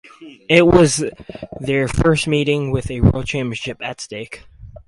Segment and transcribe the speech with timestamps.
[0.49, 1.03] It was
[1.59, 4.47] their first meeting with a world championship at stake.